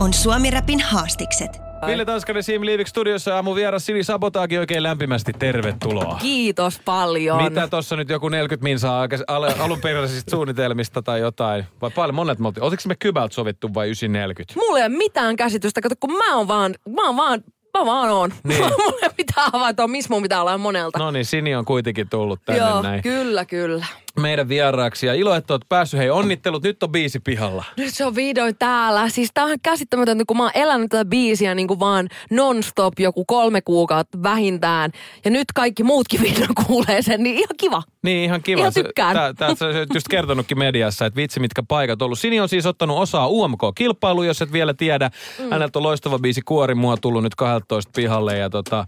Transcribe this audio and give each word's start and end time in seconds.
On 0.00 0.12
Suomi 0.14 0.50
Rapin 0.50 0.80
haastikset. 0.80 1.50
Ville 1.86 2.04
Tanskanen 2.04 2.42
Sim 2.42 2.64
Liivik 2.64 2.86
studiossa 2.86 3.34
aamu 3.34 3.54
vieras 3.54 3.86
Sini 3.86 4.02
Sabotaagi 4.04 4.58
oikein 4.58 4.82
lämpimästi 4.82 5.32
tervetuloa. 5.38 6.18
Kiitos 6.20 6.80
paljon. 6.84 7.42
Mitä 7.44 7.68
tuossa 7.68 7.96
nyt 7.96 8.08
joku 8.08 8.28
40 8.28 8.62
minsaa 8.64 9.08
al- 9.28 9.50
alunperäisistä 9.60 10.30
suunnitelmista 10.30 11.02
tai 11.02 11.20
jotain? 11.20 11.64
Vai 11.82 11.90
paljon 11.90 12.14
monet 12.14 12.38
me 12.38 12.46
oltiin? 12.48 12.64
Oletko 12.64 12.82
me 12.88 12.94
kybältä 12.98 13.34
sovittu 13.34 13.74
vai 13.74 13.86
940? 13.86 14.54
Mulla 14.60 14.78
ei 14.78 14.86
ole 14.86 14.96
mitään 14.96 15.36
käsitystä, 15.36 15.80
kato 15.80 15.94
kun 16.00 16.12
mä 16.12 16.36
oon 16.36 16.48
vaan, 16.48 16.74
mä 16.88 17.06
oon 17.06 17.16
vaan 17.16 17.42
Mä 17.78 17.86
vaan 17.86 18.10
oon. 18.10 18.32
Niin. 18.44 18.60
Mulla 18.84 18.98
ei 19.02 19.08
mitään 19.18 19.50
havaintoa, 19.52 19.88
missä 19.88 20.08
mun 20.14 20.22
pitää 20.22 20.40
olla 20.40 20.58
monelta. 20.58 20.98
No 20.98 21.10
niin, 21.10 21.24
Sini 21.24 21.54
on 21.54 21.64
kuitenkin 21.64 22.08
tullut 22.08 22.40
tänne 22.44 22.62
Joo, 22.62 22.82
näin. 22.82 23.02
kyllä, 23.02 23.44
kyllä. 23.44 23.86
Meidän 24.20 24.48
vieraaksi 24.48 25.06
ja 25.06 25.14
ilo, 25.14 25.34
että 25.34 25.54
oot 25.54 25.68
päässyt. 25.68 26.00
Hei, 26.00 26.10
onnittelut, 26.10 26.62
nyt 26.62 26.82
on 26.82 26.92
biisi 26.92 27.20
pihalla. 27.20 27.64
Nyt 27.76 27.94
se 27.94 28.04
on 28.06 28.14
vihdoin 28.14 28.56
täällä. 28.58 29.08
Siis 29.08 29.30
tää 29.34 29.44
on 29.44 29.56
käsittämätöntä, 29.62 30.24
kun 30.26 30.36
mä 30.36 30.42
oon 30.42 30.52
elänyt 30.54 30.90
tätä 30.90 31.04
biisiä 31.04 31.54
niin 31.54 31.68
kuin 31.68 31.80
vaan 31.80 32.08
non-stop 32.30 33.00
joku 33.00 33.24
kolme 33.24 33.60
kuukautta 33.60 34.22
vähintään. 34.22 34.90
Ja 35.24 35.30
nyt 35.30 35.46
kaikki 35.54 35.82
muutkin 35.82 36.22
vihdoin 36.26 36.54
kuulee 36.66 37.02
sen, 37.02 37.22
niin 37.22 37.36
ihan 37.36 37.56
kiva. 37.56 37.82
Niin, 38.02 38.24
ihan 38.24 38.42
kiva. 38.42 38.60
Ihan 38.60 38.72
tykkään. 38.74 39.16
Tää, 39.16 39.34
tää, 39.34 39.54
sä 39.54 39.66
oot 39.66 39.94
just 39.94 40.08
kertonutkin 40.08 40.58
mediassa, 40.58 41.06
että 41.06 41.16
vitsi 41.16 41.40
mitkä 41.40 41.62
paikat 41.68 42.02
on 42.02 42.06
ollut. 42.06 42.18
Sini 42.18 42.40
on 42.40 42.48
siis 42.48 42.66
ottanut 42.66 42.98
osaa 42.98 43.28
UMK-kilpailuun, 43.28 44.26
jos 44.26 44.42
et 44.42 44.52
vielä 44.52 44.74
tiedä. 44.74 45.10
Mm. 45.38 45.50
Häneltä 45.50 45.78
on 45.78 45.82
loistava 45.82 46.18
biisi 46.18 46.40
Kuori 46.44 46.74
mua 46.74 46.96
tullut 46.96 47.22
nyt 47.22 47.34
12 47.34 47.90
pihalle 47.94 48.38
ja 48.38 48.50
tota... 48.50 48.86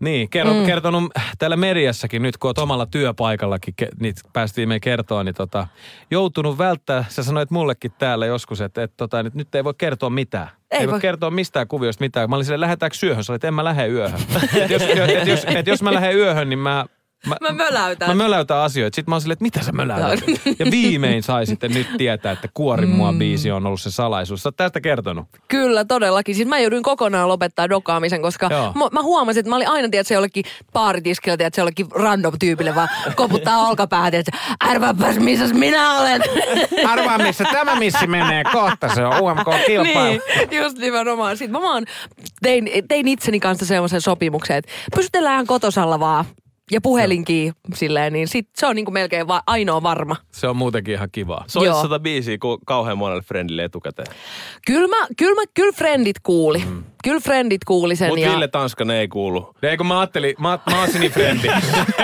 Niin, 0.00 0.30
kerro, 0.30 0.54
mm. 0.54 0.66
kertonut 0.66 1.12
täällä 1.38 1.56
mediassakin 1.56 2.22
nyt, 2.22 2.36
kun 2.36 2.48
oot 2.48 2.58
omalla 2.58 2.86
työpaikallakin, 2.86 3.74
ke, 3.76 3.88
niin 4.00 4.14
päästiin 4.32 4.68
me 4.68 4.80
kertoa, 4.80 5.24
niin 5.24 5.34
tota, 5.34 5.66
joutunut 6.10 6.58
välttää, 6.58 7.04
sä 7.08 7.22
sanoit 7.22 7.50
mullekin 7.50 7.92
täällä 7.98 8.26
joskus, 8.26 8.60
että, 8.60 8.82
että 8.82 8.96
tota, 8.96 9.22
nyt, 9.22 9.34
nyt 9.34 9.54
ei 9.54 9.64
voi 9.64 9.74
kertoa 9.78 10.10
mitään. 10.10 10.48
Ei 10.70 10.80
Ei 10.80 10.88
voi 10.88 11.00
kertoa 11.00 11.30
mistään 11.30 11.68
kuviosta 11.68 12.04
mitään. 12.04 12.30
Mä 12.30 12.36
olin 12.36 12.44
silleen, 12.44 12.60
lähdetäänkö 12.60 12.96
syöhön? 12.96 13.24
Sä 13.24 13.32
olit, 13.32 13.44
en 13.44 13.54
mä 13.54 13.64
lähde 13.64 13.86
yöhön. 13.86 14.20
et 14.62 14.70
jos, 14.70 14.82
et 14.82 15.28
jos, 15.28 15.44
et 15.44 15.66
jos 15.66 15.82
mä 15.82 15.94
lähden 15.94 16.16
yöhön, 16.16 16.48
niin 16.48 16.58
mä... 16.58 16.86
Mä 17.26 17.52
möläytän. 17.52 18.08
Mä 18.08 18.14
möläytän 18.14 18.56
asioita. 18.56 18.96
Sitten 18.96 19.12
mä 19.12 19.14
oon 19.14 19.20
silleen, 19.20 19.32
että 19.32 19.42
mitä 19.42 19.62
sä 19.62 19.72
möläytät? 19.72 20.24
Ja 20.58 20.70
viimein 20.70 21.22
sai 21.22 21.46
sitten 21.46 21.70
nyt 21.74 21.86
tietää, 21.98 22.32
että 22.32 22.48
Kuori 22.54 22.86
mua 22.86 23.12
biisi 23.12 23.50
on 23.50 23.66
ollut 23.66 23.80
se 23.80 23.90
salaisuus. 23.90 24.42
Sä 24.42 24.48
oot 24.48 24.56
tästä 24.56 24.80
kertonut. 24.80 25.26
Kyllä, 25.48 25.84
todellakin. 25.84 26.34
Siis 26.34 26.48
mä 26.48 26.58
jouduin 26.58 26.82
kokonaan 26.82 27.28
lopettaa 27.28 27.68
dokaamisen, 27.68 28.22
koska 28.22 28.48
mä, 28.74 28.88
mä 28.92 29.02
huomasin, 29.02 29.40
että 29.40 29.50
mä 29.50 29.56
olin 29.56 29.68
aina, 29.68 29.88
tiedät, 29.88 30.06
se 30.06 30.14
jollekin 30.14 30.44
baaritiskillä, 30.72 31.36
tiedät, 31.36 31.54
se 31.54 31.60
jollekin 31.60 31.86
random 31.94 32.34
tyypille 32.38 32.74
vaan 32.74 32.88
koputtaa 33.14 33.68
olkapäätä, 33.68 34.18
että 34.18 34.32
arvaapas, 34.60 35.18
missä 35.18 35.54
minä 35.54 36.00
olen. 36.00 36.22
Arvaa, 36.92 37.18
missä 37.18 37.44
tämä 37.52 37.76
missi 37.76 38.06
menee 38.06 38.44
kohta. 38.52 38.94
Se 38.94 39.04
on 39.06 39.12
UMK-kilpailu. 39.20 40.20
niin, 40.50 40.62
just 40.62 40.78
nimenomaan. 40.78 41.36
Sitten 41.36 41.52
mä 41.52 41.68
vaan 41.68 41.86
tein, 42.42 42.70
tein 42.88 43.08
itseni 43.08 43.40
kanssa 43.40 43.66
semmoisen 43.66 44.00
sopimuksen, 44.00 44.56
että 44.56 44.70
pysytellään 44.96 45.46
kotosalla 45.46 46.00
vaan 46.00 46.24
ja 46.70 46.80
puhelinkin 46.80 47.52
silleen, 47.74 48.12
niin 48.12 48.28
sit 48.28 48.48
se 48.56 48.66
on 48.66 48.76
niinku 48.76 48.90
melkein 48.90 49.28
va- 49.28 49.42
ainoa 49.46 49.82
varma. 49.82 50.16
Se 50.32 50.48
on 50.48 50.56
muutenkin 50.56 50.94
ihan 50.94 51.08
kivaa. 51.12 51.44
Soit 51.46 51.66
Joo. 51.66 51.82
sata 51.82 51.98
biisiä 51.98 52.38
ku- 52.38 52.58
kauhean 52.66 52.98
monelle 52.98 53.22
friendille 53.22 53.64
etukäteen. 53.64 54.08
Kyllä 54.66 54.88
mä, 54.88 55.06
kyllä 55.16 55.34
mä, 55.34 55.42
kyllä 55.54 55.72
friendit 55.72 56.16
kuuli. 56.22 56.58
Mm. 56.58 56.84
Kyllä 57.04 57.20
friendit 57.20 57.64
kuuli 57.64 57.96
sen. 57.96 58.08
Mutta 58.08 58.24
ja... 58.24 58.32
Ville 58.32 58.48
Tanskanen 58.48 58.96
ei 58.96 59.08
kuulu. 59.08 59.54
Ei 59.62 59.76
kun 59.76 59.86
mä 59.86 60.00
ajattelin, 60.00 60.34
mä, 60.38 60.58
mä 60.70 60.80
oon 60.80 60.88
Sini 60.90 61.08
frendi. 61.08 61.48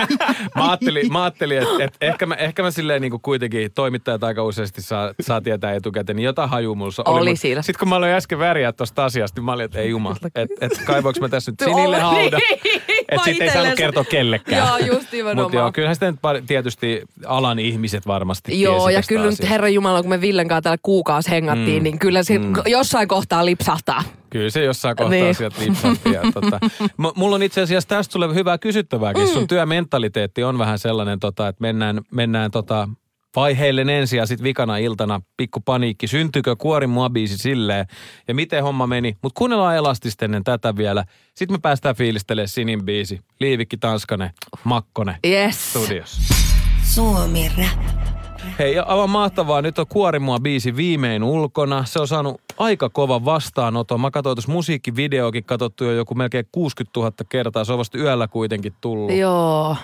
mä 0.56 0.68
ajattelin, 0.68 1.12
mä 1.12 1.22
ajattelin 1.22 1.58
että 1.58 1.84
et 1.84 1.96
ehkä, 2.00 2.26
mä, 2.26 2.34
ehkä 2.34 2.62
mä 2.62 2.70
silleen 2.70 3.02
niin 3.02 3.20
kuitenkin 3.22 3.70
toimittajat 3.74 4.24
aika 4.24 4.42
useasti 4.44 4.82
saa, 4.82 5.12
saa 5.20 5.40
tietää 5.40 5.72
etukäteen, 5.74 6.16
niin 6.16 6.24
jotain 6.24 6.50
haju 6.50 6.74
mulla 6.74 6.92
Oli 7.04 7.30
mut 7.30 7.40
siinä. 7.40 7.62
Sitten 7.62 7.78
kun 7.78 7.88
mä 7.88 7.96
aloin 7.96 8.12
äsken 8.12 8.38
väriä 8.38 8.72
tosta 8.72 9.04
asiasta, 9.04 9.40
niin 9.40 9.44
mä 9.44 9.52
olin, 9.52 9.64
että 9.64 9.78
ei 9.78 9.90
jumala, 9.90 10.16
että 10.34 10.54
et 10.60 10.72
kaivoinko 10.84 11.20
mä 11.20 11.28
tässä 11.28 11.50
nyt 11.50 11.60
Sinille 11.64 12.00
hauda. 12.00 12.38
Että 13.08 13.24
sit 13.24 13.40
ei 13.40 13.50
saanut 13.50 13.74
kertoa 13.74 14.04
kellekään. 14.04 14.66
Joo, 14.66 14.78
just. 14.78 15.08
Mutta 15.34 15.56
joo, 15.56 15.72
kyllähän 15.72 15.96
pari- 16.22 16.42
tietysti 16.46 17.02
alan 17.26 17.58
ihmiset 17.58 18.06
varmasti 18.06 18.60
Joo, 18.60 18.88
ja 18.88 19.02
kyllä 19.08 19.26
nyt. 19.26 19.50
Herran 19.50 19.74
Jumala, 19.74 20.02
kun 20.02 20.10
me 20.10 20.20
Villen 20.20 20.48
kanssa 20.48 20.62
täällä 20.62 20.78
kuukausi 20.82 21.30
hengattiin, 21.30 21.82
mm. 21.82 21.84
niin 21.84 21.98
kyllä 21.98 22.22
se 22.22 22.38
mm. 22.38 22.52
jossain 22.66 23.08
kohtaa 23.08 23.44
lipsahtaa. 23.44 24.02
Kyllä 24.30 24.50
se 24.50 24.64
jossain 24.64 24.96
kohtaa 24.96 25.10
Niin. 25.10 25.34
sieltä 25.34 25.56
lipsahti. 25.60 26.10
Tota, 26.34 26.58
M- 26.98 27.06
mulla 27.16 27.36
on 27.36 27.42
itse 27.42 27.60
asiassa 27.60 27.88
tästä 27.88 28.12
sulle 28.12 28.34
hyvää 28.34 28.58
kysyttävääkin. 28.58 29.22
Mm. 29.22 29.28
Sun 29.28 29.46
työmentaliteetti 29.46 30.44
on 30.44 30.58
vähän 30.58 30.78
sellainen, 30.78 31.20
tota, 31.20 31.48
että 31.48 31.60
mennään, 31.62 32.00
mennään 32.10 32.50
tota, 32.50 32.88
vaiheillen 33.36 33.88
ensin 33.90 34.16
ja 34.16 34.26
sitten 34.26 34.44
vikana 34.44 34.76
iltana 34.76 35.20
pikku 35.36 35.60
paniikki. 35.60 36.06
Syntyykö 36.06 36.56
kuori 36.56 36.86
mua 36.86 37.10
biisi 37.10 37.38
silleen 37.38 37.86
ja 38.28 38.34
miten 38.34 38.62
homma 38.62 38.86
meni. 38.86 39.16
Mutta 39.22 39.38
kuunnellaan 39.38 39.76
elastista 39.76 40.24
ennen 40.24 40.44
tätä 40.44 40.76
vielä. 40.76 41.04
Sitten 41.34 41.54
me 41.54 41.58
päästään 41.62 41.96
fiilistelemään 41.96 42.48
Sinin 42.48 42.84
biisi. 42.84 43.20
Liivikki 43.40 43.76
Tanskanen, 43.76 44.30
Makkonen 44.64 45.16
Yes. 45.26 45.70
studiossa. 45.70 46.34
Suomi 46.94 47.50
Rap. 47.58 47.86
Hei, 48.58 48.78
aivan 48.78 49.10
mahtavaa. 49.10 49.62
Nyt 49.62 49.78
on 49.78 49.86
Kuorimua 49.86 50.38
biisi 50.40 50.76
viimein 50.76 51.22
ulkona. 51.22 51.84
Se 51.84 51.98
on 52.00 52.08
saanut 52.08 52.40
aika 52.58 52.88
kovan 52.88 53.24
vastaanoton. 53.24 54.00
Mä 54.00 54.10
katsoin 54.10 54.36
tuossa 54.36 54.52
musiikkivideokin 54.52 55.44
katsottu 55.44 55.84
jo 55.84 55.92
joku 55.92 56.14
melkein 56.14 56.44
60 56.52 57.00
000 57.00 57.12
kertaa. 57.28 57.64
Se 57.64 57.72
on 57.72 57.78
vasta 57.78 57.98
yöllä 57.98 58.28
kuitenkin 58.28 58.74
tullut. 58.80 59.12
Joo. 59.12 59.76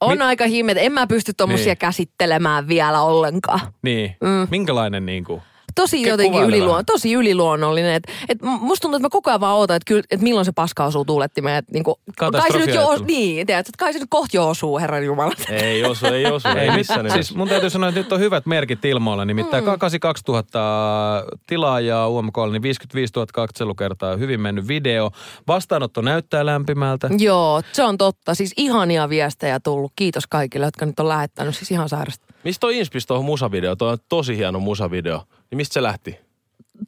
On 0.00 0.18
Mi- 0.18 0.18
musta 0.18 0.46
himmet. 0.46 0.78
En 0.80 0.92
mä 0.92 1.06
pysty 1.06 1.32
tommosia 1.36 1.66
Niin. 1.66 1.78
käsittelemään 1.78 2.68
vielä 2.68 3.02
ollenkaan. 3.02 3.60
Niin. 3.82 4.16
Mm. 4.20 4.48
Minkälainen 4.50 5.06
niin 5.06 5.24
kuin? 5.24 5.42
Tosi 5.74 6.02
jotenkin 6.02 6.42
yliluon, 6.42 6.84
tosi 6.86 7.12
yliluonnollinen. 7.12 7.94
Et, 7.94 8.02
et 8.28 8.42
musta 8.42 8.82
tuntuu, 8.82 8.96
että 8.96 9.04
mä 9.06 9.10
koko 9.10 9.30
ajan 9.30 9.40
vaan 9.40 9.56
ootan, 9.56 9.76
että, 9.76 9.88
kyllä, 9.88 10.02
että 10.10 10.24
milloin 10.24 10.44
se 10.44 10.52
paska 10.52 10.84
osuu 10.84 11.04
tuulettimeen. 11.04 11.56
Et 11.56 11.70
niinku, 11.70 12.00
kai 12.16 12.30
se 12.52 12.58
nyt 12.58 12.74
jo, 12.74 12.80
os- 12.82 12.84
Katastrofiajattelu. 12.84 13.04
niin, 13.06 13.46
tiedät, 13.46 13.68
että 13.68 13.78
kai 13.78 13.92
se 13.92 13.98
nyt 13.98 14.08
kohta 14.10 14.36
jo 14.36 14.48
osuu, 14.48 14.78
herran 14.78 15.04
jumala. 15.04 15.32
Ei 15.50 15.84
osu, 15.84 16.06
ei 16.06 16.26
osu, 16.26 16.48
ei 16.48 16.70
missään 16.70 16.98
nimessä. 17.04 17.22
Siis 17.22 17.34
mun 17.36 17.48
täytyy 17.48 17.70
sanoa, 17.70 17.88
että 17.88 18.00
nyt 18.00 18.12
on 18.12 18.20
hyvät 18.20 18.46
merkit 18.46 18.84
ilmoilla. 18.84 19.24
Nimittäin 19.24 19.64
mm. 19.64 19.78
82 19.78 20.24
000 20.28 21.24
tilaajaa 21.46 22.08
UMKlla, 22.08 22.52
niin 22.52 22.62
55 22.62 23.12
000 23.16 23.26
katselukertaa. 23.32 24.16
Hyvin 24.16 24.40
mennyt 24.40 24.68
video. 24.68 25.10
Vastaanotto 25.48 26.00
näyttää 26.00 26.46
lämpimältä. 26.46 27.10
Joo, 27.18 27.62
se 27.72 27.82
on 27.84 27.98
totta. 27.98 28.34
Siis 28.34 28.52
ihania 28.56 29.08
viestejä 29.08 29.60
tullut. 29.60 29.92
Kiitos 29.96 30.26
kaikille, 30.26 30.66
jotka 30.66 30.86
nyt 30.86 31.00
on 31.00 31.08
lähettänyt. 31.08 31.56
Siis 31.56 31.70
ihan 31.70 31.88
sairasta. 31.88 32.26
Mistä 32.44 32.60
toi 32.60 32.78
inspis 32.78 33.06
tuohon 33.06 33.24
musavideo? 33.24 33.76
Toi 33.76 33.92
on 33.92 33.98
tosi 34.08 34.36
hieno 34.36 34.60
musavideo. 34.60 35.22
Niin 35.50 35.56
mistä 35.56 35.74
se 35.74 35.82
lähti? 35.82 36.30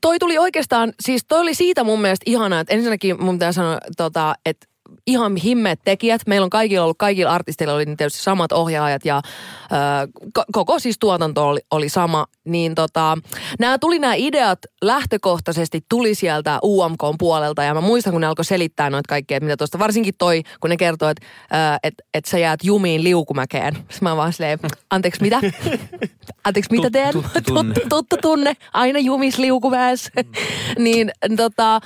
toi 0.01 0.19
tuli 0.19 0.39
oikeastaan, 0.39 0.93
siis 1.01 1.25
toi 1.29 1.41
oli 1.41 1.55
siitä 1.55 1.85
mun 1.85 2.01
mielestä 2.01 2.23
ihanaa, 2.27 2.61
että 2.61 2.75
ensinnäkin 2.75 3.25
mun 3.25 3.35
pitää 3.35 3.53
sanoa, 3.53 3.79
tota, 3.97 4.35
että 4.47 4.67
ihan 5.07 5.37
himmeet 5.37 5.81
tekijät. 5.85 6.21
Meillä 6.27 6.45
on 6.45 6.51
kaikilla 6.51 6.85
ollut, 6.85 6.99
kaikilla 6.99 7.31
artisteilla 7.31 7.75
oli 7.75 7.87
tietysti 7.87 8.23
samat 8.23 8.53
ohjaajat 8.53 9.05
ja 9.05 9.23
ö, 9.73 9.77
ko- 10.39 10.45
koko 10.53 10.79
siis 10.79 10.97
tuotanto 10.99 11.49
oli, 11.49 11.61
oli 11.71 11.89
sama. 11.89 12.27
Niin 12.45 12.75
tota, 12.75 13.19
nämä 13.59 13.79
tuli 13.79 13.99
nämä 13.99 14.15
ideat 14.17 14.59
lähtökohtaisesti 14.83 15.81
tuli 15.89 16.15
sieltä 16.15 16.59
UMK 16.63 17.01
puolelta 17.19 17.63
ja 17.63 17.75
mä 17.75 17.81
muistan, 17.81 18.13
kun 18.13 18.21
ne 18.21 18.27
alkoi 18.27 18.45
selittää 18.45 18.91
noita 18.91 19.09
kaikkea, 19.09 19.41
mitä 19.41 19.57
tuosta, 19.57 19.79
varsinkin 19.79 20.15
toi, 20.19 20.43
kun 20.61 20.71
ne 20.71 20.77
kertoi, 20.77 21.11
että 21.11 21.27
ö, 21.75 21.79
et, 21.83 21.95
et 22.15 22.25
sä 22.25 22.39
jäät 22.39 22.61
jumiin 22.65 23.05
liukumäkeen. 23.05 23.75
Sitten 23.75 23.99
mä 24.09 24.17
vaan 24.17 24.33
silleen, 24.33 24.59
anteeksi 24.91 25.23
mitä? 25.23 25.41
Anteeksi 26.45 26.73
mitä 26.73 26.91
teen? 26.91 27.13
tuttu 27.13 27.41
tunne. 27.55 27.75
Tuttu, 27.89 28.17
tunne, 28.23 28.57
aina 28.73 28.99
jumis 28.99 29.39
liukuväes. 29.39 30.11
niin 30.79 31.11
tota, 31.37 31.81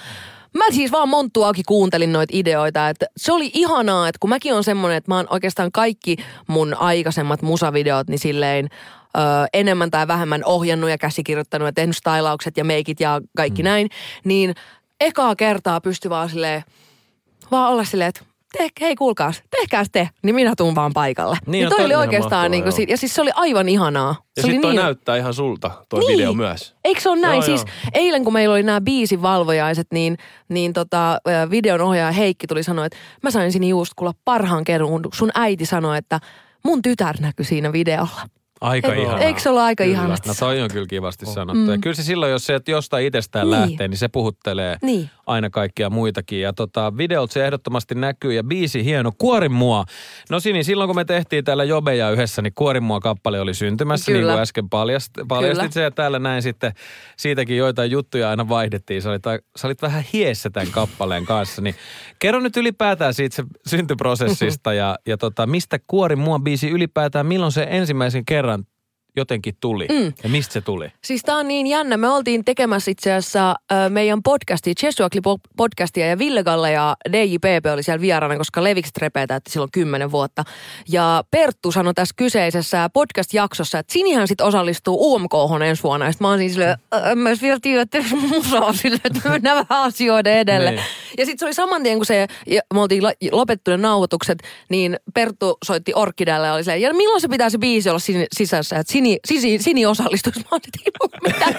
mä 0.59 0.65
siis 0.71 0.93
vaan 0.93 1.09
monttu 1.09 1.43
auki 1.43 1.63
kuuntelin 1.67 2.13
noita 2.13 2.31
ideoita. 2.37 2.89
Että 2.89 3.07
se 3.17 3.33
oli 3.33 3.51
ihanaa, 3.55 4.09
että 4.09 4.19
kun 4.19 4.31
mäkin 4.31 4.55
on 4.55 4.65
semmonen, 4.65 4.97
että 4.97 5.11
mä 5.11 5.17
oon 5.17 5.27
oikeastaan 5.31 5.73
kaikki 5.73 6.17
mun 6.47 6.75
aikaisemmat 6.75 7.43
musavideot, 7.43 8.09
niin 8.09 8.19
silleen 8.19 8.69
ö, 9.17 9.19
enemmän 9.53 9.91
tai 9.91 10.09
vähemmän 10.09 10.45
ohjannut 10.45 10.91
ja 10.91 10.99
käsikirjoittanut 10.99 11.67
ja 11.67 11.73
tehnyt 11.73 11.97
stylaukset 11.97 12.57
ja 12.57 12.65
meikit 12.65 13.01
ja 13.01 13.21
kaikki 13.37 13.63
mm. 13.63 13.67
näin. 13.69 13.89
Niin 14.25 14.55
ekaa 15.01 15.37
kertaa 15.37 15.81
pysty 15.81 16.11
vaan 16.11 16.31
silleen, 16.31 16.65
vaan 17.51 17.73
olla 17.73 17.85
silleen, 17.85 18.09
että 18.09 18.25
te, 18.59 18.69
hei 18.81 18.95
kuulkaas, 18.97 19.43
tehkääs 19.61 19.87
te, 19.93 20.09
niin 20.23 20.35
minä 20.35 20.53
tuun 20.57 20.75
vaan 20.75 20.93
paikalle. 20.93 21.37
Niin, 21.47 21.51
Niin, 21.53 21.69
toi 21.69 21.85
oli 21.85 21.95
oikeastaan, 21.95 22.51
niin 22.51 22.63
kuin, 22.63 22.73
si- 22.73 22.87
ja 22.89 22.97
siis 22.97 23.15
se 23.15 23.23
oli 23.23 23.31
aivan 23.35 23.69
ihanaa. 23.69 24.17
Ja 24.37 24.43
se 24.43 24.47
oli 24.47 24.53
sit 24.55 24.63
toi 24.63 24.73
niin, 24.73 24.83
näyttää 24.83 25.17
ihan 25.17 25.35
sulta, 25.35 25.71
toi 25.89 26.01
Niin. 26.01 26.13
video 26.13 26.33
myös. 26.35 26.75
Eikö 26.85 27.01
se 27.01 27.09
ole 27.11 27.21
näin? 27.21 27.35
Joo, 27.35 27.43
siis 27.43 27.61
joo. 27.61 27.91
eilen 27.95 28.25
kun 28.25 28.33
meillä 28.33 28.53
oli 28.53 28.63
nämä 28.63 28.81
biisin 28.81 29.23
valvojaiset, 29.23 29.87
niin, 29.93 30.17
niin 30.49 30.73
tota, 30.73 31.19
videon 31.51 31.81
ohjaaja 31.81 32.13
Heikki 32.13 32.47
tuli 32.47 32.63
sanoa, 32.63 32.85
että 32.87 32.99
mä 33.23 33.31
sain 33.31 33.53
sinne 33.53 33.67
just 33.69 33.93
kuulla 33.97 34.15
parhaan 34.25 34.65
kerran, 34.65 34.89
kun 34.91 35.03
sun 35.15 35.31
äiti 35.35 35.67
sanoi, 35.67 35.99
että 35.99 36.21
mun 36.65 36.83
tytär 36.83 37.17
näkyi 37.21 37.45
siinä 37.45 37.73
videolla. 37.73 38.21
Aika 38.61 38.93
Et- 38.95 38.99
ihanaa. 38.99 39.21
eikö 39.21 39.41
se 39.41 39.51
ole 39.51 39.61
aika 39.63 39.85
Kyllä. 39.85 39.95
ihanasti? 39.97 40.29
No 40.29 40.35
toi 40.39 40.61
on 40.63 40.69
kyllä 40.73 40.87
kivasti 40.87 41.27
sanottu. 41.27 41.63
Mm. 41.63 41.71
Ja 41.71 41.79
kyllä 41.79 41.97
se 41.97 42.03
silloin, 42.03 42.33
jos 42.33 42.47
se 42.47 42.55
että 42.55 42.71
jostain 42.71 43.07
itsestään 43.07 43.51
Niin. 43.51 43.61
lähtee, 43.61 43.89
niin 43.89 43.99
se 43.99 44.09
puhuttelee 44.09 44.77
Niin. 44.83 45.11
aina 45.27 45.51
kaikkia 45.51 45.91
muitakin. 45.91 46.41
Ja 46.41 46.53
tota, 46.53 46.93
videolta 46.97 47.33
se 47.33 47.45
ehdottomasti 47.47 47.95
näkyy 47.95 48.33
ja 48.33 48.45
biisi 48.45 48.85
hieno. 48.85 49.13
Kuorin 49.19 49.53
mua. 49.53 49.85
No 50.31 50.41
Sini, 50.41 50.65
silloin 50.65 50.89
kun 50.89 50.97
me 50.97 51.05
tehtiin 51.05 51.45
täällä 51.45 51.65
Jobeja 51.65 52.11
yhdessä, 52.11 52.43
niin 52.43 52.53
Kuorin 52.55 52.83
mua 52.83 53.01
kappale 53.01 53.41
oli 53.41 53.55
syntymässä, 53.55 54.07
Kyllä. 54.13 54.19
niin 54.27 54.33
kuin 54.33 54.43
äsken 54.43 54.69
paljast, 54.69 55.11
paljastit 55.29 55.59
Kyllä. 55.59 55.71
se. 55.73 55.83
Ja 55.83 55.91
täällä 55.91 56.19
näin 56.19 56.43
sitten 56.43 56.73
siitäkin 57.17 57.57
joitain 57.57 57.91
juttuja 57.91 58.31
aina 58.31 58.49
vaihdettiin. 58.49 59.03
Sä 59.03 59.11
olit, 59.11 59.23
sä 59.57 59.69
olit 59.69 59.83
vähän 59.83 60.05
hiessä 60.13 60.51
tämän 60.51 60.69
kappaleen 60.73 61.27
kanssa. 61.27 61.63
Niin 61.63 61.75
kerro 62.19 62.41
nyt 62.41 62.57
ylipäätään 62.57 63.15
siitä 63.15 63.37
se 63.37 63.45
syntyprosessista 63.67 64.73
ja, 64.73 64.97
ja 65.07 65.17
tota, 65.17 65.47
mistä 65.47 65.79
Kuorin 65.87 66.19
mua 66.19 66.39
biisi 66.39 66.71
ylipäätään, 66.71 67.27
milloin 67.27 67.53
se 67.53 67.67
ensimmäisen 67.71 68.25
kerran 68.25 68.56
jotenkin 69.17 69.57
tuli 69.61 69.87
mm. 69.91 70.13
ja 70.23 70.29
mistä 70.29 70.53
se 70.53 70.61
tuli? 70.61 70.89
Siis 71.05 71.23
tää 71.23 71.37
on 71.37 71.49
niin 71.49 71.67
jännä. 71.67 71.97
Me 71.97 72.09
oltiin 72.09 72.45
tekemässä 72.45 72.91
itse 72.91 73.13
asiassa 73.13 73.55
ö, 73.73 73.89
meidän 73.89 74.23
podcastia, 74.23 74.75
Jesuakli 74.83 75.21
podcastia 75.57 76.07
ja 76.07 76.19
Ville 76.19 76.45
Galle 76.45 76.73
ja 76.73 76.97
DJPP 77.13 77.67
oli 77.73 77.83
siellä 77.83 78.01
vieraana, 78.01 78.37
koska 78.37 78.65
Leviks 78.65 78.93
Trepe 78.93 79.27
täytti 79.27 79.51
silloin 79.51 79.71
kymmenen 79.73 80.11
vuotta. 80.11 80.45
Ja 80.89 81.25
Perttu 81.31 81.73
sanoi 81.73 81.95
tässä 81.95 82.15
kyseisessä 82.17 82.91
podcast-jaksossa, 82.93 83.79
että 83.79 83.93
Sinihän 83.93 84.29
sit 84.29 84.41
osallistuu 84.41 85.15
UMK 85.15 85.33
ensi 85.67 85.83
vuonna. 85.83 86.07
Ja 86.07 86.13
sit 86.13 86.21
mä 86.21 86.29
oon 86.29 86.39
siis 86.39 86.53
silleen, 86.53 86.79
"Ö, 86.95 87.11
en 87.11 87.19
mä 87.19 87.31
vielä 87.43 87.59
tiedä, 87.63 87.83
että 87.83 87.99
musa 88.21 88.59
on 88.61 88.75
silleen, 88.75 89.01
että 89.05 89.29
mennään 89.29 89.67
vähän 89.69 89.85
asioiden 89.85 90.39
edelle. 90.39 90.81
Ja 91.19 91.27
sitten 91.27 91.39
se 91.39 91.45
oli 91.45 91.55
saman 91.55 91.83
tien, 91.83 91.99
kun 91.99 92.07
se, 92.07 92.27
ja 92.47 92.63
me 92.75 92.81
oltiin 92.81 93.03
lopettu 93.33 93.71
ne 93.71 93.77
nauhoitukset, 93.77 94.39
niin 94.69 94.97
Perttu 95.15 95.59
soitti 95.65 95.93
Orkidalle 95.95 96.47
ja 96.47 96.53
oli 96.53 96.65
silleen, 96.65 96.81
ja 96.81 96.95
milloin 96.95 97.21
se 97.21 97.29
pitää 97.29 97.51
se 97.51 97.59
biisi 97.59 97.89
olla 97.89 97.99
sin, 97.99 98.27
sisässä, 98.33 98.77
että 98.77 98.93
Sini, 98.93 99.19
Sini, 99.27 99.59
Sini 99.59 99.87
osallistuisi. 99.87 100.41
Mä 100.51 100.57
olin, 100.57 100.63
ei 100.85 100.93
mulla, 101.01 101.19
mitään, 101.25 101.55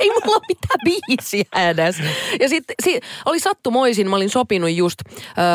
ei 0.00 0.10
mulla 0.10 0.40
mitään 0.48 0.80
biisiä 0.84 1.44
edes. 1.70 1.96
Ja 2.40 2.48
sitten 2.48 2.74
si, 2.84 3.00
oli 3.24 3.40
sattumoisin, 3.40 4.10
mä 4.10 4.16
olin 4.16 4.30
sopinut 4.30 4.70
just 4.70 4.98
äh, 5.08 5.14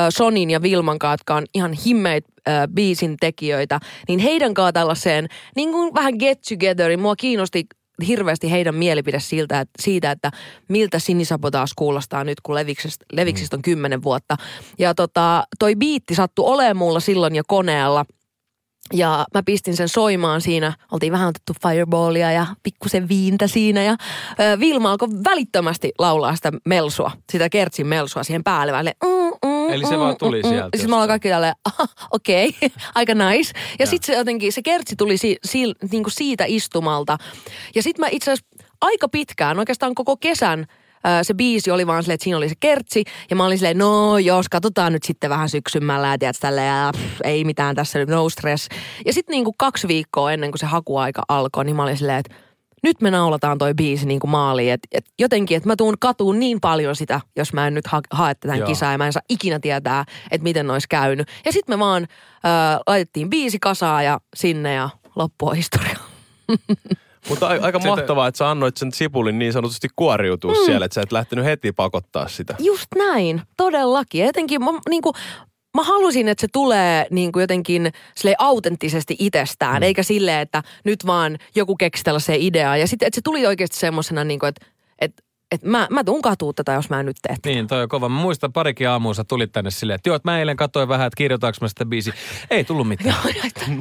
Sonin 0.10 0.52
ja 0.52 0.62
Vilman 0.62 1.00
kanssa, 1.00 1.14
jotka 1.14 1.36
on 1.36 1.46
ihan 1.54 1.74
himmeitä 1.74 2.30
äh, 2.48 2.68
biisin 2.74 3.18
tekijöitä, 3.20 3.80
niin 4.08 4.20
heidän 4.20 4.54
kanssa 4.54 4.74
tällaiseen 4.74 5.28
niin 5.56 5.72
kuin 5.72 5.94
vähän 5.94 6.14
get 6.20 6.40
togetherin. 6.50 7.00
Mua 7.00 7.16
kiinnosti 7.16 7.66
hirveästi 8.08 8.52
heidän 8.52 8.76
mielipide 8.76 9.20
siltä, 9.20 9.60
että, 9.60 9.74
siitä, 9.82 10.12
että 10.12 10.32
miltä 10.70 11.00
sinisabotaas 11.00 11.74
kuulostaa 11.76 12.24
nyt, 12.24 12.42
kun 12.42 12.56
Leviksistä, 12.56 13.06
Leviksistä 13.12 13.56
on 13.56 13.62
kymmenen 13.62 14.04
vuotta. 14.04 14.38
Ja 14.80 14.96
tota, 14.96 15.44
toi 15.60 15.76
biitti 15.76 16.16
sattui 16.16 16.46
olemaan 16.46 16.78
mulla 16.78 17.00
silloin 17.00 17.36
jo 17.36 17.44
koneella. 17.48 18.06
Ja 18.94 19.26
mä 19.34 19.44
pistin 19.44 19.76
sen 19.76 19.90
soimaan 19.90 20.42
siinä, 20.42 20.74
oltiin 20.92 21.12
vähän 21.12 21.28
otettu 21.28 21.54
fireballia 21.62 22.32
ja 22.32 22.46
pikkusen 22.64 23.10
viintä 23.10 23.48
siinä. 23.48 23.84
Ja 23.84 23.96
ö, 24.40 24.60
Vilma 24.60 24.92
alkoi 24.92 25.10
välittömästi 25.24 25.92
laulaa 26.00 26.36
sitä 26.36 26.52
melsua, 26.66 27.12
sitä 27.32 27.50
kertsin 27.50 27.88
melsua 27.88 28.24
siihen 28.24 28.44
päälle. 28.44 28.78
Olin, 28.78 28.94
mm, 29.04 29.23
mm, 29.68 29.74
Eli 29.74 29.86
se 29.86 30.00
vaan 30.00 30.18
tuli 30.18 30.42
sieltä 30.44 30.78
Siis 30.78 30.88
mä 30.88 30.96
ollaan 30.96 31.10
kaikki 31.10 31.30
tälleen, 31.30 31.54
"Aha, 31.66 31.88
okei, 32.12 32.50
okay, 32.50 32.70
aika 32.96 33.14
nice. 33.16 33.52
Ja 33.80 33.88
sitten 33.88 34.08
se 34.08 34.20
jotenkin, 34.20 34.54
se 34.54 34.62
kertsi 34.62 34.96
tuli 34.96 35.18
si, 35.18 35.38
si, 35.46 35.74
niinku 35.92 36.10
siitä 36.10 36.44
istumalta. 36.48 37.18
Ja 37.76 37.84
sitten 37.84 38.04
mä 38.04 38.10
itse 38.12 38.32
asiassa 38.32 38.66
aika 38.82 39.10
pitkään, 39.10 39.60
oikeastaan 39.60 39.96
koko 39.96 40.18
kesän, 40.18 40.68
se 41.24 41.34
biisi 41.34 41.72
oli 41.72 41.88
vaan 41.88 42.04
silleen, 42.04 42.14
että 42.16 42.24
siinä 42.24 42.38
oli 42.38 42.50
se 42.50 42.56
kertsi. 42.60 43.04
Ja 43.30 43.36
mä 43.36 43.46
olin 43.46 43.58
silleen, 43.58 43.78
no 43.78 44.18
jos, 44.18 44.50
katsotaan 44.50 44.94
nyt 44.94 45.04
sitten 45.04 45.30
vähän 45.30 45.50
syksymällä 45.50 46.08
ja 46.08 46.18
tiedät, 46.18 46.36
tälleen, 46.40 46.68
ja 46.68 46.92
pff, 46.98 47.22
ei 47.24 47.44
mitään 47.44 47.76
tässä 47.76 48.00
nyt, 48.00 48.10
no 48.10 48.30
stress. 48.30 48.68
Ja 49.06 49.14
sitten 49.14 49.34
niinku 49.34 49.54
kaksi 49.58 49.88
viikkoa 49.88 50.32
ennen 50.32 50.52
kuin 50.52 50.60
se 50.60 50.66
hakuaika 50.66 51.24
alkoi, 51.28 51.66
niin 51.66 51.76
mä 51.76 51.84
olin 51.84 51.98
silleen, 51.98 52.20
että 52.20 52.36
nyt 52.84 53.02
me 53.02 53.12
naulataan 53.12 53.58
toi 53.58 53.74
biisi 53.74 54.06
niin 54.06 54.20
kuin 54.20 54.32
maaliin. 54.32 54.74
Et, 54.74 54.82
et 54.92 55.06
jotenkin, 55.20 55.58
että 55.58 55.70
mä 55.70 55.76
tuun 55.76 55.96
katuun 56.00 56.40
niin 56.40 56.62
paljon 56.62 56.96
sitä, 56.96 57.22
jos 57.36 57.54
mä 57.54 57.68
en 57.68 57.74
nyt 57.74 57.88
ha- 57.88 58.02
hae 58.12 58.36
tätä 58.36 58.56
Joo. 58.56 58.68
kisaa 58.68 58.92
ja 58.92 58.98
mä 58.98 59.06
en 59.06 59.14
saa 59.14 59.22
ikinä 59.30 59.60
tietää, 59.60 60.06
että 60.32 60.44
miten 60.44 60.68
nois 60.68 60.88
käynyt. 60.88 61.28
Ja 61.46 61.52
sitten 61.52 61.76
me 61.76 61.80
vaan 61.80 62.04
äh, 62.04 62.80
laitettiin 62.88 63.30
biisi 63.30 63.60
kasaa 63.60 64.04
ja 64.04 64.20
sinne 64.36 64.74
ja 64.74 64.90
loppu 65.16 65.48
on 65.48 65.56
historia. 65.56 65.98
Mutta 67.30 67.48
a- 67.48 67.50
aika 67.50 67.80
Sitä- 67.80 67.90
mahtavaa, 67.90 68.28
että 68.28 68.38
sä 68.38 68.50
annoit 68.50 68.78
sen 68.78 68.92
sipulin 68.94 69.40
niin 69.40 69.54
sanotusti 69.54 69.88
kuoriutua 69.96 70.52
mm. 70.54 70.66
siellä, 70.66 70.86
että 70.86 70.94
sä 70.96 71.02
et 71.02 71.12
lähtenyt 71.12 71.46
heti 71.46 71.72
pakottaa 71.72 72.28
sitä. 72.28 72.56
Just 72.60 72.88
näin, 72.98 73.42
todellakin. 73.58 74.20
Ja 74.22 74.26
Jotenkin 74.26 74.64
mä, 74.64 74.72
niin 74.90 75.02
kuin, 75.02 75.14
mä 75.78 75.84
halusin, 75.84 76.28
että 76.28 76.42
se 76.42 76.48
tulee 76.54 77.08
niin 77.10 77.32
kuin 77.32 77.42
jotenkin 77.42 77.92
autenttisesti 78.38 79.16
itsestään, 79.20 79.76
mm. 79.76 79.84
eikä 79.84 80.04
silleen, 80.04 80.40
että 80.40 80.64
nyt 80.84 81.06
vaan 81.06 81.38
joku 81.56 81.76
keksi 81.76 82.04
tällaisen 82.04 82.42
ideaa. 82.42 82.78
Ja 82.78 82.88
sitten, 82.88 83.08
että 83.08 83.16
se 83.18 83.22
tuli 83.22 83.48
oikeasti 83.48 83.78
semmoisena, 83.78 84.24
niin 84.24 84.40
kuin, 84.40 84.48
että, 84.50 84.66
että, 85.54 85.68
että 85.68 85.68
mä, 85.68 85.88
mä 85.90 86.04
tuun 86.04 86.22
katuu 86.22 86.54
tätä, 86.54 86.72
jos 86.74 86.90
mä 86.90 87.00
en 87.00 87.06
nyt 87.06 87.18
tee. 87.22 87.36
Niin, 87.46 87.68
toi 87.68 87.82
on 87.84 87.90
kova. 87.90 88.10
Mä 88.10 88.22
muistan 88.22 88.54
parikin 88.54 88.90
aamua 88.90 89.14
sä 89.14 89.24
tulit 89.24 89.52
tänne 89.52 89.72
silleen, 89.72 89.96
että 89.96 90.10
joo, 90.10 90.16
että 90.16 90.32
mä 90.32 90.40
eilen 90.40 90.58
katsoin 90.58 90.88
vähän, 90.90 91.08
että 91.08 91.18
kirjoitaanko 91.18 91.58
mä 91.62 91.68
sitä 91.68 91.86
biisi. 91.86 92.14
Ei 92.52 92.64
tullut 92.64 92.88
mitään. 92.88 93.16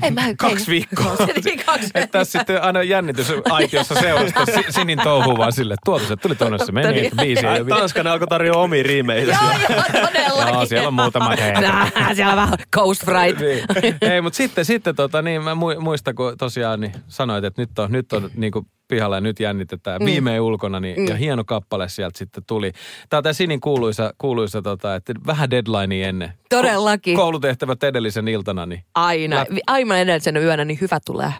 en 0.02 0.14
mä, 0.14 0.22
Kaksi 0.38 0.64
ei. 0.64 0.66
viikkoa. 0.68 1.16
Se 1.16 1.22
oli 1.22 1.56
kaksi 1.56 1.90
Että 1.94 2.18
tässä 2.18 2.38
sitten 2.38 2.62
aina 2.62 2.82
jännitys 2.82 3.32
aitiossa 3.50 3.94
seurasta 3.94 4.46
Si- 4.46 4.72
Sinin 4.72 4.98
touhuu 5.04 5.38
vaan 5.38 5.52
silleen, 5.52 5.74
että 5.74 5.84
tuolta 5.84 6.06
se 6.08 6.16
tuli 6.16 6.34
tuonne 6.34 6.58
se 6.58 6.72
meni, 6.72 7.06
että 7.06 7.16
biisi 7.22 7.46
ei. 7.46 7.64
Tanskanen 7.64 8.12
alkoi 8.12 8.26
tarjoa 8.28 8.62
omia 8.62 8.82
riimeitä. 8.82 9.32
Joo, 9.42 9.52
joo, 9.76 9.82
todellakin. 10.06 10.54
Joo, 10.54 10.66
siellä 10.66 10.88
on 10.88 10.94
muutama 10.94 11.30
heitä. 11.40 11.60
Nää, 11.60 12.14
siellä 12.14 12.32
on 12.32 12.36
vähän 12.36 12.58
Ghost 12.72 13.04
Fright. 13.04 13.40
Niin. 13.40 13.96
Ei, 14.12 14.20
mutta 14.20 14.36
sitten, 14.36 14.64
sitten 14.64 14.96
tota, 14.96 15.22
niin 15.22 15.42
mä 15.42 15.52
mu- 15.54 15.80
muistan, 15.80 16.14
kun 16.14 16.38
tosiaan 16.38 16.80
niin 16.80 16.92
sanoit, 17.08 17.44
että 17.44 17.62
nyt 17.62 17.78
on, 17.78 17.92
nyt 17.92 18.12
on 18.12 18.30
niin 18.36 18.52
kuin 18.52 18.66
pihalla 18.92 19.16
ja 19.16 19.20
nyt 19.20 19.40
jännitetään. 19.40 20.02
Mm. 20.02 20.06
Viimein 20.06 20.40
ulkona, 20.40 20.80
niin, 20.80 21.00
mm. 21.00 21.06
ja 21.08 21.16
hieno 21.16 21.44
kappale 21.44 21.88
sieltä 21.88 22.18
sitten 22.18 22.44
tuli. 22.46 22.72
Tämä 23.08 23.18
on 23.18 23.22
tämä 23.22 23.32
Sinin 23.32 23.60
kuuluisa, 23.60 24.14
kuuluisa 24.18 24.62
tota, 24.62 24.94
että 24.94 25.12
vähän 25.26 25.50
deadline 25.50 26.08
ennen. 26.08 26.32
Todellakin. 26.48 27.16
Koulutehtävät 27.16 27.84
edellisen 27.84 28.28
iltana, 28.28 28.66
niin 28.66 28.84
Aina. 28.94 29.46
Aivan 29.66 29.98
edellisen 29.98 30.36
yönä, 30.36 30.64
niin 30.64 30.78
hyvä 30.80 30.98
tulee. 31.06 31.32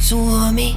Suomi 0.00 0.76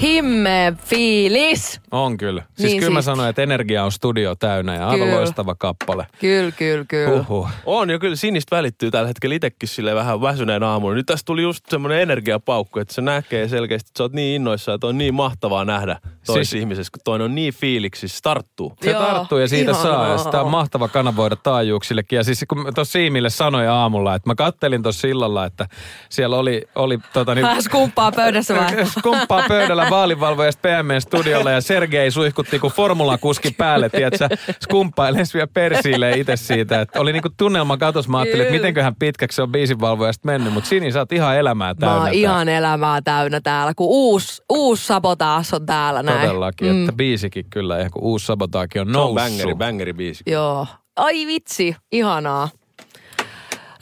Himme 0.00 0.72
fiilis. 0.84 1.80
on 1.90 2.16
kyllä. 2.16 2.42
Siis 2.42 2.58
Niin 2.70 2.80
kyllä 2.80 2.92
mä 2.92 3.00
siisti. 3.00 3.04
sanoin, 3.04 3.28
että 3.30 3.42
energia 3.42 3.84
on 3.84 3.92
studio 3.92 4.34
täynnä 4.34 4.74
ja 4.74 4.88
aivan 4.88 5.06
Kyllä. 5.08 5.20
loistava 5.20 5.54
kappale. 5.54 6.06
Kyllä, 6.20 6.50
kyllä, 6.50 6.84
kyllä. 6.88 7.20
Uhuh. 7.20 7.48
On 7.66 7.90
jo 7.90 7.98
kyllä 7.98 8.16
sinistä 8.16 8.56
välittyy 8.56 8.90
tällä 8.90 9.08
hetkellä 9.08 9.34
itsekin 9.36 9.68
sille 9.68 9.94
vähän 9.94 10.20
väsyneen 10.20 10.62
aamulla. 10.62 10.94
Nyt 10.94 11.06
tästä 11.06 11.26
tuli 11.26 11.42
just 11.42 11.64
semmoinen 11.70 12.00
energiapaukku, 12.02 12.78
että 12.78 12.94
se 12.94 13.00
näkee 13.02 13.48
selkeästi, 13.48 13.88
että 13.90 13.98
sä 13.98 14.04
oot 14.04 14.12
niin 14.12 14.36
innoissa, 14.36 14.74
että 14.74 14.86
on 14.86 14.98
niin 14.98 15.14
mahtavaa 15.14 15.64
nähdä 15.64 15.98
toisessa 16.26 16.50
Siis- 16.50 16.60
ihmisessä, 16.60 16.90
kun 16.90 17.00
toinen 17.04 17.24
on 17.24 17.34
niin 17.34 17.54
fiiliksissä, 17.54 18.16
se 18.16 18.22
tarttuu. 18.22 18.74
Se 18.82 18.90
Joo, 18.90 19.02
tarttuu 19.02 19.38
ja 19.38 19.48
siitä 19.48 19.72
saa. 19.74 20.08
Ja 20.08 20.18
sitä 20.18 20.40
on 20.42 20.50
mahtava 20.50 20.88
kanavoida 20.88 21.36
taajuuksillekin. 21.36 22.16
Ja 22.16 22.24
siis 22.24 22.44
kun 22.48 22.72
tuossa 22.74 22.92
Siimille 22.92 23.30
sanoin 23.30 23.68
aamulla, 23.68 24.14
että 24.14 24.30
mä 24.30 24.34
kattelin 24.34 24.82
tuossa 24.82 25.08
illalla, 25.08 25.44
että 25.44 25.66
siellä 26.08 26.36
oli, 26.36 26.62
oli 26.74 26.98
tota 27.12 27.34
niin, 27.34 27.42
Vähän 27.42 27.62
skumppaa 27.62 28.12
pöydässä 28.12 28.54
vähän. 28.54 28.86
skumppaa 28.98 29.44
pöydällä 29.48 29.85
vaalivalvojasta 29.90 30.68
PMN 30.68 31.00
studiolla 31.00 31.50
ja 31.50 31.60
Sergei 31.60 32.10
suihkutti 32.10 32.58
kuin 32.58 32.72
formulakuski 32.72 33.50
päälle, 33.50 33.88
tiedätkö, 33.88 34.28
skumppailee 34.62 35.22
vielä 35.34 35.46
persiille 35.54 36.10
itse 36.10 36.36
siitä. 36.36 36.80
Että 36.80 37.00
oli 37.00 37.12
niinku 37.12 37.28
tunnelma 37.36 37.76
katos, 37.76 38.08
mä 38.08 38.18
ajattelin, 38.18 38.42
että 38.46 38.54
mitenköhän 38.56 38.96
pitkäksi 38.96 39.36
se 39.36 39.42
on 39.42 39.52
biisivalvojasta 39.52 40.26
mennyt, 40.26 40.52
mutta 40.52 40.68
Sini, 40.68 40.92
sä 40.92 40.98
oot 40.98 41.12
ihan 41.12 41.36
elämää 41.36 41.68
Mä 41.68 41.74
täynnä. 41.74 41.94
oon 41.94 42.02
täällä. 42.04 42.18
ihan 42.20 42.48
elämää 42.48 43.02
täynnä 43.02 43.40
täällä, 43.40 43.72
kun 43.76 43.86
uusi, 43.90 44.42
uusi 44.52 44.86
sabotaas 44.86 45.54
on 45.54 45.66
täällä 45.66 46.02
näin. 46.02 46.20
Todellakin, 46.20 46.80
että 46.80 46.92
biisikin 46.92 47.44
kyllä, 47.50 47.78
ihan 47.78 47.90
kun 47.90 48.02
uusi 48.02 48.26
sabotaakin 48.26 48.80
on 48.80 48.86
Se 48.86 48.88
on 48.88 48.92
noussut. 48.92 49.16
bangeri, 49.16 49.54
bangeri 49.54 49.92
biisi. 49.92 50.22
Joo. 50.26 50.66
Ai 50.96 51.26
vitsi, 51.26 51.76
ihanaa. 51.92 52.48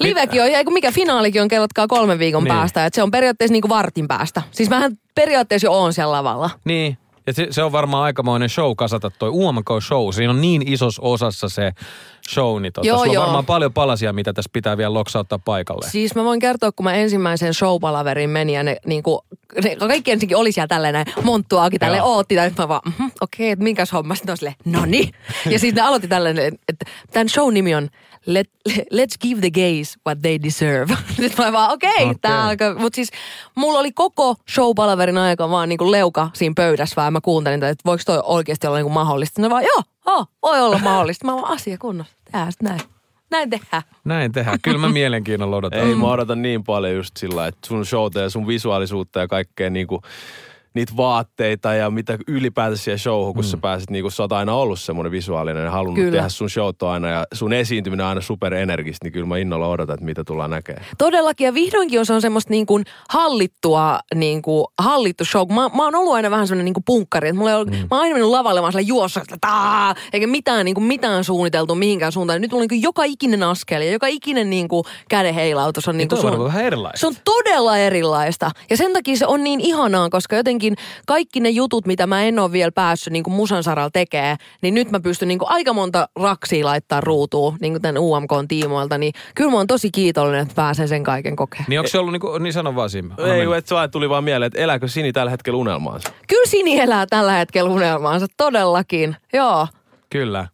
Livekin 0.00 0.42
on, 0.42 0.52
ja 0.52 0.64
kun 0.64 0.72
mikä 0.72 0.92
finaalikin 0.92 1.42
on, 1.42 1.48
kerrotkaa 1.48 1.86
kolmen 1.86 2.18
viikon 2.18 2.44
Niin. 2.44 2.54
päästä. 2.54 2.86
Että 2.86 2.94
se 2.94 3.02
on 3.02 3.10
periaatteessa 3.10 3.52
niin 3.52 3.62
kuin 3.62 3.68
vartin 3.68 4.08
päästä. 4.08 4.42
Siis 4.50 4.70
mähän 4.70 4.92
periaatteessa 5.14 5.66
jo 5.66 5.72
oon 5.72 5.92
siellä 5.92 6.12
lavalla. 6.12 6.50
Niin, 6.64 6.98
Ja 7.26 7.32
se, 7.32 7.46
se 7.50 7.62
on 7.62 7.72
varmaan 7.72 8.04
aikamoinen 8.04 8.48
show 8.48 8.72
kasata 8.76 9.10
toi 9.10 9.30
UMK-show. 9.32 10.12
Siinä 10.12 10.30
on 10.30 10.40
niin 10.40 10.68
isossa 10.68 11.02
osassa 11.02 11.48
se 11.48 11.72
show, 12.28 12.62
niin 12.62 12.72
tota, 12.72 12.86
Joo, 12.86 12.98
sulla 12.98 13.10
on 13.10 13.14
joo. 13.14 13.22
varmaan 13.22 13.46
paljon 13.46 13.72
palasia, 13.72 14.12
mitä 14.12 14.32
tässä 14.32 14.50
pitää 14.52 14.76
vielä 14.76 14.94
loksauttaa 14.94 15.38
paikalle. 15.38 15.90
Siis 15.90 16.14
mä 16.14 16.24
voin 16.24 16.40
kertoa, 16.40 16.72
kun 16.72 16.84
mä 16.84 16.94
ensimmäiseen 16.94 17.54
showpalaveriin 17.54 18.30
menin 18.30 18.54
ja 18.54 18.62
ne, 18.62 18.76
niinku, 18.86 19.24
ne 19.64 19.76
kaikki 19.76 20.10
ensinnäkin 20.10 20.36
oli 20.36 20.52
siellä 20.52 20.68
tälleen 20.68 20.92
näin, 20.92 21.06
monttu 21.22 21.58
auki 21.58 21.78
tälleen 21.78 22.00
Joo. 22.00 22.16
ootti. 22.16 22.36
Tai 22.36 22.50
mä 22.58 22.68
vaan, 22.68 22.80
mm, 22.84 22.92
okei, 22.94 23.12
okay, 23.20 23.46
että 23.46 23.62
minkäs 23.62 23.92
homma. 23.92 24.14
Sitten 24.14 24.32
on 24.32 24.36
silleen, 24.36 24.56
noni. 24.64 25.10
Ja 25.50 25.58
sitten 25.58 25.82
ne 25.82 25.88
aloitti 25.88 26.08
tälleen, 26.08 26.38
että 26.38 26.84
tämän 27.10 27.28
show 27.28 27.54
nimi 27.54 27.74
on 27.74 27.88
Let, 28.26 28.50
Let's 28.90 29.16
give 29.20 29.40
the 29.40 29.50
gays 29.50 29.98
what 30.06 30.22
they 30.22 30.38
deserve. 30.42 30.96
Sitten 31.20 31.44
mä 31.44 31.52
vaan, 31.52 31.72
okei, 31.72 31.90
okay, 31.90 32.04
Okei. 32.04 32.14
tää 32.20 32.44
alkaa. 32.44 32.74
Mutta 32.74 32.96
siis 32.96 33.08
mulla 33.54 33.78
oli 33.78 33.92
koko 33.92 34.36
showpalaverin 34.50 35.18
aika 35.18 35.50
vaan 35.50 35.68
niinku 35.68 35.90
leuka 35.90 36.30
siinä 36.32 36.52
pöydässä 36.56 36.96
vaan. 36.96 37.12
Mä 37.12 37.20
kuuntelin, 37.20 37.64
että 37.64 37.82
voiko 37.84 38.02
toi 38.06 38.20
oikeasti 38.24 38.66
olla 38.66 38.78
niinku 38.78 38.92
mahdollista. 38.92 39.42
Ne 39.42 39.50
vaan, 39.50 39.64
joo, 39.64 39.82
oh, 40.06 40.28
voi 40.42 40.60
olla 40.60 40.78
mahdollista. 40.78 41.26
Mä 41.26 41.32
vaan, 41.32 41.52
asia 41.52 41.78
kunnossa. 41.78 42.14
Tehdään 42.24 42.52
sit 42.52 42.62
näin. 42.62 42.80
Näin 43.30 43.50
tehdään. 43.50 43.82
Näin 44.04 44.32
tehdään. 44.32 44.58
Kyllä 44.62 44.78
mä 44.78 44.88
mielenkiinnolla 44.88 45.56
odotan. 45.56 45.80
Ei, 45.80 45.94
mä 45.94 46.10
odotan 46.10 46.42
niin 46.42 46.64
paljon 46.64 46.94
just 46.94 47.16
sillä, 47.16 47.46
että 47.46 47.68
sun 47.68 47.86
showta 47.86 48.20
ja 48.20 48.30
sun 48.30 48.46
visuaalisuutta 48.46 49.20
ja 49.20 49.28
kaikkea 49.28 49.70
niinku, 49.70 50.02
niitä 50.74 50.92
vaatteita 50.96 51.74
ja 51.74 51.90
mitä 51.90 52.18
ylipäätään 52.28 52.78
siihen 52.78 52.98
showhun, 52.98 53.34
kun 53.34 53.44
mm. 53.44 53.48
sä 53.48 53.56
pääsit, 53.56 53.90
niinku, 53.90 54.10
sä 54.10 54.22
oot 54.22 54.32
aina 54.32 54.54
ollut 54.54 54.80
semmoinen 54.80 55.12
visuaalinen 55.12 55.64
ja 55.64 55.70
halunnut 55.70 55.94
Kyllä. 55.94 56.12
tehdä 56.12 56.28
sun 56.28 56.50
showt 56.50 56.82
aina 56.82 57.08
ja 57.08 57.26
sun 57.34 57.52
esiintyminen 57.52 58.04
on 58.04 58.08
aina 58.08 58.20
superenergistä, 58.20 59.04
niin 59.04 59.12
kyllä 59.12 59.26
mä 59.26 59.38
innolla 59.38 59.68
odotan, 59.68 59.94
että 59.94 60.04
mitä 60.04 60.24
tullaan 60.24 60.50
näkemään. 60.50 60.86
Todellakin, 60.98 61.44
ja 61.44 61.54
vihdoinkin 61.54 61.98
on 61.98 62.06
se 62.06 62.12
on 62.12 62.20
semmoista 62.20 62.50
niin 62.50 62.66
kuin 62.66 62.84
hallittua, 63.10 63.98
niin 64.14 64.42
kuin, 64.42 64.64
hallittu 64.78 65.24
show. 65.24 65.48
Mä, 65.48 65.54
mä 65.54 65.84
oon 65.84 65.94
ollut 65.94 66.14
aina 66.14 66.30
vähän 66.30 66.46
semmoinen 66.48 66.64
niin 66.64 66.74
kuin 66.74 66.84
punkkari, 66.84 67.28
että 67.28 67.38
mulla 67.38 67.50
ei 67.50 67.56
ollut, 67.56 67.70
mm. 67.70 67.76
mä 67.76 67.86
oon 67.90 68.02
aina 68.02 68.14
mennyt 68.14 68.30
lavalle 68.30 68.60
vaan 68.60 68.72
sillä 68.72 68.80
juossa, 68.86 69.20
että 69.20 69.36
taa, 69.40 69.94
eikä 70.12 70.26
mitään, 70.26 70.64
niin 70.64 70.74
kuin, 70.74 70.84
mitään 70.84 71.24
suunniteltu 71.24 71.74
mihinkään 71.74 72.12
suuntaan. 72.12 72.40
Nyt 72.40 72.50
mulla 72.50 72.62
on 72.62 72.68
niin 72.70 72.80
kuin 72.80 72.82
joka 72.82 73.04
ikinen 73.04 73.42
askel 73.42 73.82
ja 73.82 73.92
joka 73.92 74.06
ikinen 74.06 74.50
niin 74.50 74.68
kuin 74.68 74.84
kädenheilautus 75.08 75.88
on 75.88 75.96
niin 75.96 76.08
Niin 76.08 76.20
kuin 76.22 76.26
on 76.26 76.32
sun- 76.36 76.44
vähän 76.44 76.64
erilaista. 76.64 77.00
se 77.00 77.06
on 77.06 77.14
todella 77.24 77.78
erilaista. 77.78 78.50
Ja 78.70 78.76
sen 78.76 78.92
takia 78.92 79.16
se 79.16 79.26
on 79.26 79.44
niin 79.44 79.60
ihanaa, 79.60 80.10
koska 80.10 80.36
jotenkin 80.36 80.63
kaikki 81.06 81.40
ne 81.40 81.50
jutut, 81.50 81.86
mitä 81.86 82.06
mä 82.06 82.22
en 82.22 82.38
ole 82.38 82.52
vielä 82.52 82.72
päässyt 82.72 83.12
niin 83.12 83.24
kuin 83.24 83.34
musan 83.34 83.62
saralla 83.62 83.90
tekee, 83.90 84.36
niin 84.62 84.74
nyt 84.74 84.90
mä 84.90 85.00
pystyn 85.00 85.28
niin 85.28 85.38
kuin 85.38 85.50
aika 85.50 85.72
monta 85.72 86.08
raksia 86.16 86.66
laittaa 86.66 87.00
ruutuun 87.00 87.56
niin 87.60 87.72
kuin 87.72 87.82
tämän 87.82 87.98
UMKn 87.98 88.48
tiimoilta. 88.48 88.98
Niin 88.98 89.12
kyllä 89.34 89.50
mä 89.50 89.56
oon 89.56 89.66
tosi 89.66 89.90
kiitollinen, 89.90 90.42
että 90.42 90.54
pääsen 90.54 90.88
sen 90.88 91.04
kaiken 91.04 91.36
kokemaan. 91.36 91.66
Niin 91.68 91.80
onko 91.80 91.88
se 91.88 91.98
ollut, 91.98 92.12
niin, 92.12 92.20
kuin, 92.20 92.42
niin 92.42 92.52
sano 92.52 92.74
vaan. 92.74 92.90
Anna 92.94 93.34
Ei, 93.34 93.38
mennä. 93.40 93.56
että 93.56 93.74
vaan 93.74 93.90
tuli 93.90 94.08
vaan 94.08 94.24
mieleen, 94.24 94.46
että 94.46 94.60
elääkö 94.60 94.88
Sini 94.88 95.12
tällä 95.12 95.30
hetkellä 95.30 95.56
unelmaansa? 95.56 96.12
Kyllä 96.28 96.46
Sini 96.46 96.80
elää 96.80 97.06
tällä 97.06 97.32
hetkellä 97.32 97.70
unelmaansa, 97.70 98.26
todellakin. 98.36 99.16
Joo. 99.32 99.66
Kyllä. 100.10 100.53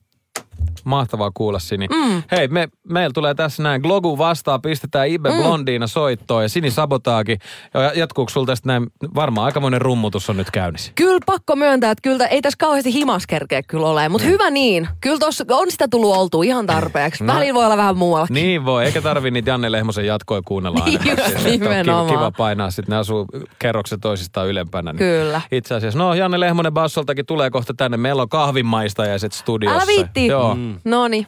Mahtavaa 0.84 1.30
kuulla 1.34 1.58
Sini. 1.58 1.86
Mm. 1.86 2.22
Hei, 2.32 2.48
me, 2.48 2.68
meillä 2.88 3.12
tulee 3.14 3.34
tässä 3.34 3.62
näin. 3.62 3.80
Glogu 3.80 4.18
vastaa, 4.18 4.58
pistetään 4.58 5.08
Ibe 5.08 5.30
mm. 5.30 5.36
Blondiina 5.36 5.86
soittoon 5.86 6.42
ja 6.42 6.48
Sini 6.48 6.70
Sabotaakin. 6.70 7.38
Ja 7.74 7.92
jatkuuko 7.94 8.30
sulla 8.30 8.46
tästä 8.46 8.66
näin? 8.66 8.86
Varmaan 9.14 9.44
aikamoinen 9.44 9.80
rummutus 9.80 10.30
on 10.30 10.36
nyt 10.36 10.50
käynnissä. 10.50 10.92
Kyllä 10.94 11.20
pakko 11.26 11.56
myöntää, 11.56 11.90
että 11.90 12.02
kyllä 12.02 12.26
ei 12.26 12.42
tässä 12.42 12.56
kauheasti 12.60 12.92
himas 12.92 13.26
kerkeä 13.26 13.62
kyllä 13.62 13.86
ole, 13.86 14.08
mutta 14.08 14.26
hyvä 14.26 14.50
niin. 14.50 14.88
Kyllä 15.00 15.18
tossa 15.18 15.44
on 15.50 15.70
sitä 15.70 15.88
tullut 15.88 16.16
oltua 16.16 16.44
ihan 16.44 16.66
tarpeeksi. 16.66 17.24
No. 17.24 17.34
Välillä 17.34 17.54
voi 17.54 17.64
olla 17.64 17.76
vähän 17.76 17.96
muuallakin. 17.96 18.34
Niin 18.34 18.64
voi, 18.64 18.84
eikä 18.84 19.02
tarvi 19.02 19.30
niitä 19.30 19.50
Janne 19.50 19.72
Lehmosen 19.72 20.06
jatkoja 20.06 20.42
kuunnella 20.44 20.84
aina. 20.84 20.98
Niin 21.04 21.10
just, 21.18 21.30
Siis, 21.30 21.42
kiva, 21.42 21.68
nimenomaan. 21.68 22.06
kiva 22.06 22.30
painaa, 22.30 22.70
sitten 22.70 22.92
ne 22.92 22.96
asuu 22.96 23.26
kerrokset 23.58 24.00
toisistaan 24.00 24.48
ylempänä. 24.48 24.92
Niin 24.92 24.98
Kyllä. 24.98 25.40
Itse 25.52 25.74
asiassa, 25.74 25.98
no 25.98 26.14
Janne 26.14 26.40
Lehmonen 26.40 26.72
Bassoltakin 26.72 27.26
tulee 27.26 27.50
kohta 27.50 27.74
tänne. 27.74 27.96
Meillä 27.96 28.22
on 28.22 28.28
kahvinmaistajaiset 28.28 29.32
studiossa. 29.32 29.76
Älä 29.78 29.86
viitti. 29.86 30.26
Joo. 30.26 30.54
Mm. 30.54 30.69
Noni. 30.84 31.26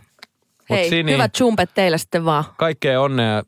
Hei, 0.70 0.90
Sini- 0.90 1.12
hyvät 1.12 1.34
chumpet 1.34 1.70
teille 1.74 1.98
sitten 1.98 2.24
vaan. 2.24 2.44
Kaikkea 2.56 3.00
onnea. 3.00 3.42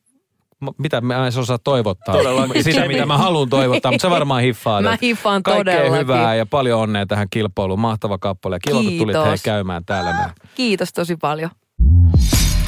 Mitä 0.79 1.01
mä 1.01 1.27
en 1.27 1.39
osaa 1.39 1.59
toivottaa. 1.59 2.15
Todellakin. 2.15 2.65
Sitä, 2.65 2.87
mitä 2.89 3.07
mä 3.07 3.19
haluan 3.19 3.49
toivottaa, 3.49 3.93
mutta 3.93 4.03
sä 4.03 4.11
varmaan 4.11 4.43
hiffaat. 4.43 4.85
Mä 4.85 4.99
hiffaan 5.03 5.43
Kaikkea 5.43 5.65
todellakin. 5.75 5.99
hyvää 6.01 6.35
ja 6.35 6.47
paljon 6.47 6.81
onnea 6.81 7.07
tähän 7.07 7.27
kilpailuun. 7.31 7.81
Mahtava 7.81 8.19
kappale. 8.19 8.59
Kiva, 8.61 8.77
kun 8.77 8.85
tulit 8.85 8.99
Kiitos. 8.99 9.27
hei 9.27 9.37
käymään 9.45 9.85
täällä. 9.85 10.31
Kiitos 10.55 10.93
tosi 10.93 11.17
paljon. 11.17 11.51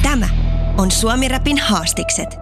Tämä 0.03 0.29
on 0.77 0.91
Suomi 0.91 1.27
Rapin 1.27 1.57
haastikset. 1.61 2.37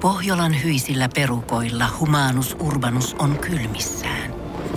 Pohjolan 0.00 0.62
hyisillä 0.64 1.08
perukoilla 1.14 1.84
humanus 2.00 2.56
urbanus 2.60 3.16
on 3.18 3.38
kylmissään. 3.38 4.31